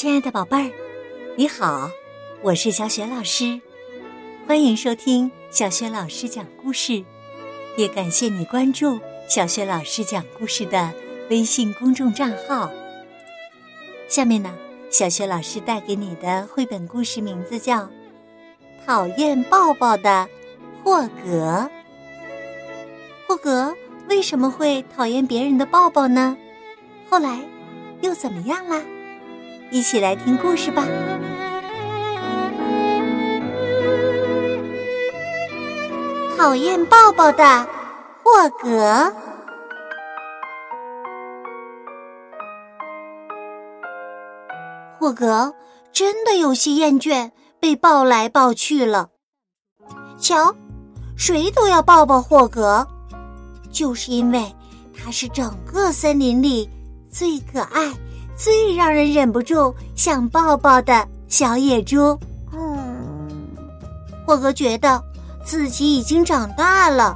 [0.00, 0.72] 亲爱的宝贝儿，
[1.36, 1.90] 你好，
[2.40, 3.60] 我是小雪老师，
[4.46, 7.04] 欢迎收听小雪老师讲故事，
[7.76, 8.98] 也感谢你关注
[9.28, 10.90] 小雪老师讲故事的
[11.28, 12.70] 微信公众账号。
[14.08, 14.50] 下面呢，
[14.90, 17.80] 小雪老师带给你的绘本故事名字叫
[18.86, 20.26] 《讨厌抱抱的
[20.82, 21.68] 霍格》。
[23.28, 23.76] 霍格
[24.08, 26.34] 为什么会讨厌别人的抱抱呢？
[27.10, 27.38] 后来
[28.00, 28.82] 又怎么样啦？
[29.70, 30.86] 一起来听故事吧。
[36.36, 37.66] 讨厌抱抱的
[38.22, 39.12] 霍格。
[44.98, 45.54] 霍格
[45.92, 49.08] 真的有些厌倦被抱来抱去了。
[50.18, 50.54] 瞧，
[51.16, 52.86] 谁都要抱抱霍格，
[53.70, 54.54] 就是因为
[54.94, 56.68] 他是整个森林里
[57.10, 57.94] 最可爱。
[58.42, 62.18] 最让人忍不住想抱抱的小野猪。
[62.54, 63.28] 嗯，
[64.26, 65.02] 霍格觉得
[65.44, 67.14] 自己已经长大了，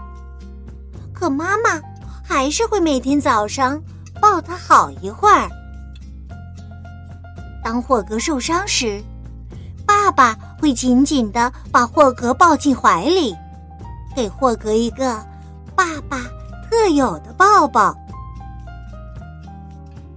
[1.14, 1.81] 可妈妈
[2.22, 3.83] 还是会每天早上
[4.20, 5.48] 抱他好一会儿。
[7.64, 9.03] 当霍格受伤时，
[9.86, 13.34] 爸爸会紧紧的把霍格抱进怀里，
[14.14, 15.25] 给霍格一个
[15.75, 16.19] 爸爸
[16.70, 17.97] 特有的抱抱。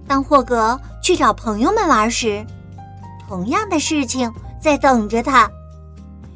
[0.06, 0.78] 当霍格
[1.08, 2.44] 去找朋友们玩时，
[3.26, 5.50] 同样的事情在等着他。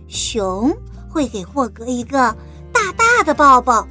[0.09, 0.75] 熊
[1.11, 2.35] 会给霍格一个
[2.73, 3.87] 大大的抱抱，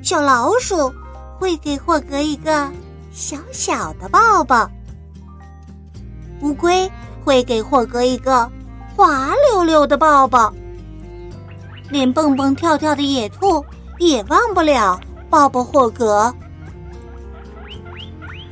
[0.00, 0.88] 小老鼠
[1.36, 2.70] 会给霍格一个
[3.10, 4.70] 小小的抱抱，
[6.42, 6.88] 乌龟
[7.24, 8.48] 会给霍格一个
[8.94, 10.54] 滑溜溜的抱抱，
[11.90, 13.64] 连蹦蹦跳跳的野兔
[13.98, 16.32] 也忘不了抱抱霍格。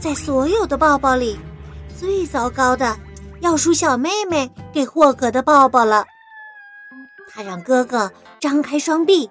[0.01, 1.39] 在所有的抱抱里，
[1.98, 2.97] 最糟糕的
[3.41, 6.06] 要数小妹妹给霍格的抱抱了。
[7.31, 8.10] 她让哥哥
[8.41, 9.31] 张开双臂，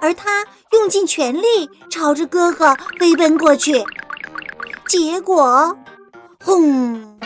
[0.00, 3.82] 而他用尽全力朝着哥哥飞奔过去，
[4.86, 5.76] 结果，
[6.44, 7.18] 轰！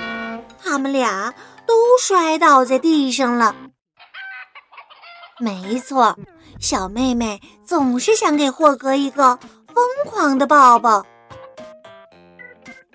[0.63, 1.35] 他们俩
[1.67, 3.55] 都摔倒在地上了。
[5.41, 6.17] 没错，
[6.61, 9.37] 小妹妹总是想给霍格一个
[9.67, 11.05] 疯狂的抱抱。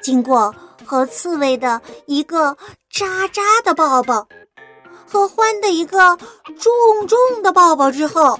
[0.03, 0.53] 经过
[0.85, 2.57] 和刺猬的一个
[2.91, 4.27] 渣渣的抱抱，
[5.09, 6.17] 和獾的一个
[6.59, 8.37] 重重的抱抱之后，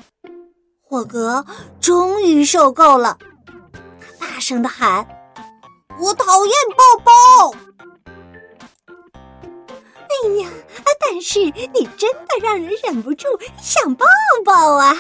[0.82, 1.44] 霍格
[1.80, 3.18] 终于受够了。
[3.74, 5.08] 他大声的喊
[6.00, 7.56] ：“我讨厌抱抱！”
[9.96, 10.50] 哎呀，
[11.00, 13.28] 但是你真的让人忍不住
[13.62, 14.06] 想抱
[14.46, 14.96] 抱啊！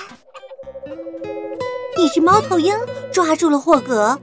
[1.97, 2.73] 一只猫头鹰
[3.11, 4.17] 抓住了霍格，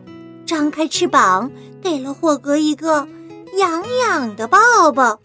[0.51, 1.49] 张开翅膀。
[1.81, 3.09] 给了霍格一个
[3.57, 4.59] 痒痒的抱
[4.93, 5.19] 抱。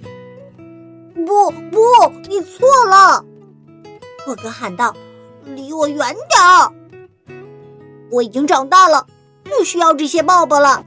[1.25, 1.79] 不不，
[2.29, 3.25] 你错了！
[4.25, 4.95] 霍格喊道
[5.43, 6.71] ：“离我远点儿！
[8.11, 9.05] 我已经长大了，
[9.43, 10.85] 不需要这些抱抱了。”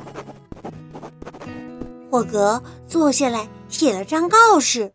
[2.11, 4.93] 霍格坐下来写了张告示，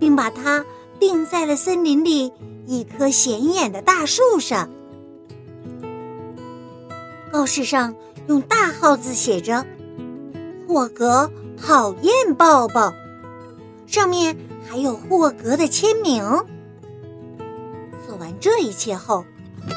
[0.00, 0.64] 并把它
[0.98, 2.32] 钉在了森林里
[2.66, 4.68] 一棵显眼的大树上。
[7.32, 7.94] 告示上
[8.28, 9.64] 用大号字写着。
[10.66, 11.30] 霍格
[11.60, 12.92] 讨厌抱抱，
[13.86, 14.36] 上面
[14.68, 16.22] 还有霍格的签名。
[18.06, 19.24] 做完这一切后，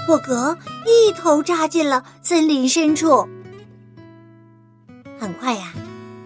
[0.07, 3.27] 霍格一头扎进了森林深处。
[5.19, 5.73] 很快呀，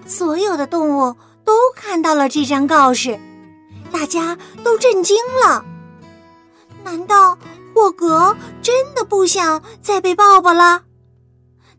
[0.05, 1.15] 所有的动物
[1.45, 3.19] 都看到了这张告示，
[3.91, 5.63] 大家都震惊了。
[6.83, 7.38] 难道
[7.73, 10.83] 霍格真的不想再被抱抱了？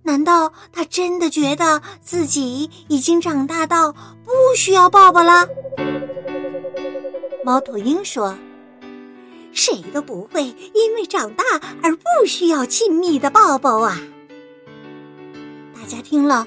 [0.03, 5.47] 难道他真的觉得自己已经长大到不需要抱抱了？
[7.45, 8.37] 猫头鹰说
[9.53, 11.45] ：“谁都不会因为长大
[11.83, 13.99] 而不需要亲密的抱抱啊！”
[15.75, 16.47] 大家听了，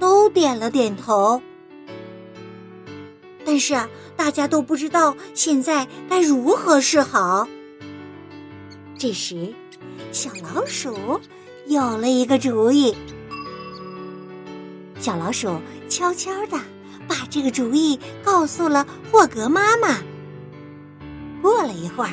[0.00, 1.40] 都点了点头。
[3.44, 3.74] 但是
[4.16, 7.48] 大家都不知道现在该如何是好。
[8.96, 9.52] 这时，
[10.12, 11.20] 小老鼠。
[11.72, 12.94] 有了一个主意，
[15.00, 15.58] 小老鼠
[15.88, 16.58] 悄悄的
[17.08, 19.96] 把这个主意告诉了霍格妈妈。
[21.40, 22.12] 过了一会儿，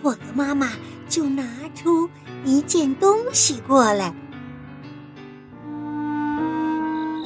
[0.00, 0.70] 霍格妈妈
[1.08, 1.42] 就拿
[1.74, 2.08] 出
[2.44, 4.14] 一件东西过来。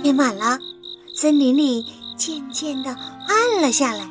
[0.02, 0.58] 天晚了，
[1.14, 1.84] 森林里
[2.16, 2.88] 渐渐的
[3.28, 4.08] 暗了下来，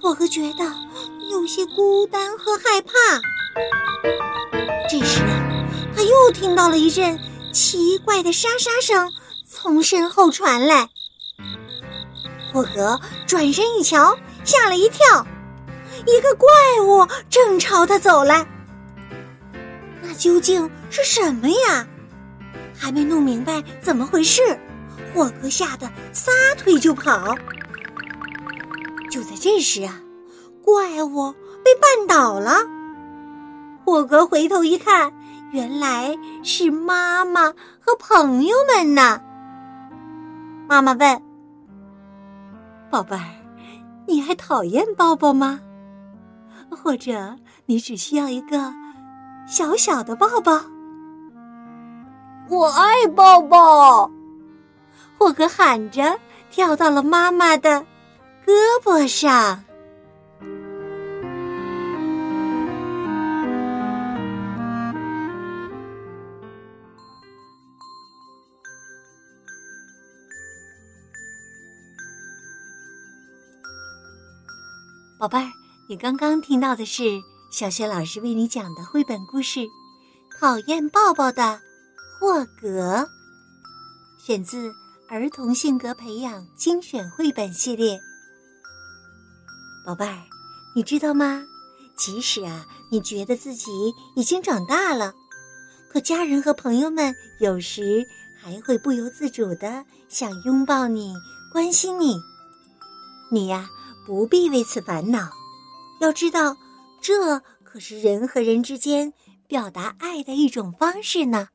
[0.00, 0.64] 霍格觉得
[1.30, 2.92] 有些孤单和害怕。
[4.90, 5.39] 这时。
[6.00, 7.20] 他又听到了一阵
[7.52, 9.12] 奇怪的沙沙声
[9.46, 10.88] 从身后传来，
[12.50, 15.26] 霍格转身一瞧，吓了一跳，
[16.06, 16.48] 一个怪
[16.82, 18.46] 物正朝他走来。
[20.00, 21.86] 那究竟是什么呀？
[22.74, 24.58] 还没弄明白怎么回事，
[25.12, 27.34] 霍格吓得撒腿就跑。
[29.10, 30.00] 就在这时啊，
[30.64, 31.30] 怪物
[31.62, 32.56] 被绊倒了。
[33.84, 35.12] 霍格回头一看，
[35.52, 37.48] 原来是妈妈
[37.80, 39.20] 和朋友们呢。
[40.68, 41.22] 妈妈问
[42.90, 43.24] ：“宝贝儿，
[44.06, 45.60] 你还讨厌抱抱吗？
[46.70, 47.36] 或者
[47.66, 48.72] 你只需要一个
[49.46, 50.60] 小小的抱抱？”
[52.48, 54.10] 我爱抱抱，
[55.18, 56.18] 霍格喊着
[56.50, 57.84] 跳到了妈妈的
[58.44, 58.52] 胳
[58.84, 59.62] 膊上。
[75.20, 75.52] 宝贝儿，
[75.86, 77.20] 你刚刚听到的是
[77.50, 79.60] 小雪老师为你讲的绘本故事
[80.40, 81.42] 《讨厌抱抱的》。
[82.18, 83.06] 霍格，
[84.18, 84.72] 选自
[85.10, 88.00] 儿童性格培养精选绘本系列。
[89.84, 90.22] 宝贝儿，
[90.74, 91.44] 你知道吗？
[91.98, 93.70] 即使啊，你觉得自己
[94.16, 95.12] 已经长大了，
[95.92, 98.06] 可家人和朋友们有时
[98.42, 101.12] 还会不由自主的想拥抱你、
[101.52, 102.18] 关心你。
[103.30, 103.68] 你呀，
[104.06, 105.30] 不必为此烦恼。
[106.00, 106.56] 要知道，
[107.00, 109.12] 这可是人和人之间
[109.46, 111.48] 表达爱的一种方式呢。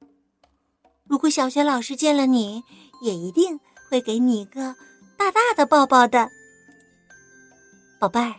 [1.07, 2.63] 如果小学老师见了你，
[3.01, 3.59] 也一定
[3.89, 4.75] 会给你一个
[5.17, 6.29] 大大的抱抱的，
[7.99, 8.35] 宝贝儿。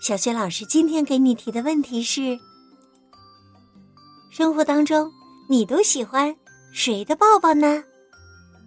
[0.00, 2.38] 小学老师今天给你提的问题是：
[4.30, 5.10] 生活当中
[5.48, 6.34] 你都喜欢
[6.72, 7.82] 谁的抱抱呢？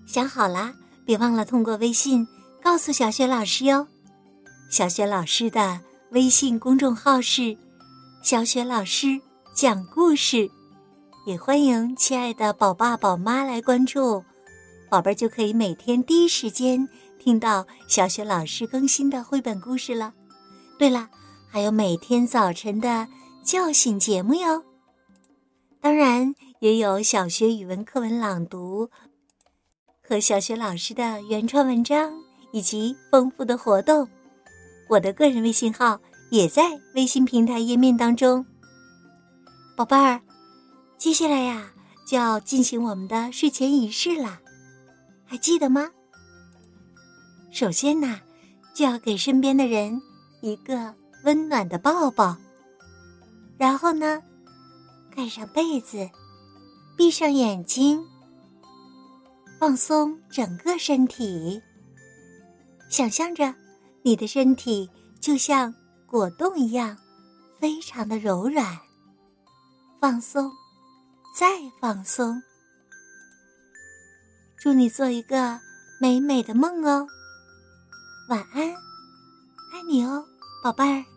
[0.06, 0.74] 想好了，
[1.06, 2.28] 别忘了通过微信
[2.62, 3.88] 告诉小学老师哟。
[4.72, 5.82] 小雪老师的
[6.12, 7.58] 微信公众号是
[8.24, 9.20] “小雪老师
[9.54, 10.50] 讲故事”。
[11.28, 14.24] 也欢迎亲爱的宝爸宝妈来关注，
[14.90, 16.88] 宝贝儿就可以每天第一时间
[17.20, 20.14] 听到小雪老师更新的绘本故事了。
[20.80, 21.10] 对了，
[21.50, 23.06] 还有每天早晨的
[23.44, 24.64] 叫醒节目哟。
[25.82, 28.90] 当然，也有小学语文课文朗读
[30.02, 32.14] 和小学老师的原创文章
[32.54, 34.08] 以及丰富的活动。
[34.92, 36.02] 我的个人微信号
[36.32, 38.46] 也在微信平台页面当中，
[39.74, 40.20] 宝贝儿。
[40.98, 41.72] 接下来呀，
[42.06, 44.42] 就要进行我们的睡前仪式了，
[45.26, 45.90] 还记得吗？
[47.52, 48.20] 首先呢，
[48.74, 49.98] 就要给身边的人
[50.42, 50.94] 一个
[51.24, 52.36] 温暖的抱抱，
[53.58, 54.22] 然后呢，
[55.16, 56.10] 盖上被子，
[56.98, 58.06] 闭上眼睛，
[59.58, 61.62] 放松整个身体，
[62.90, 63.56] 想象着
[64.04, 64.90] 你的身体
[65.20, 65.74] 就像
[66.06, 66.98] 果冻一样，
[67.60, 68.80] 非常的柔软，
[70.00, 70.52] 放松。
[71.34, 71.48] 再
[71.80, 72.44] 放松，
[74.60, 75.62] 祝你做一个
[76.02, 77.08] 美美的梦哦。
[78.28, 78.62] 晚安，
[79.72, 80.26] 爱你哦，
[80.62, 81.11] 宝贝儿。